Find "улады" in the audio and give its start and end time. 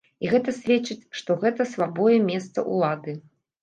2.77-3.21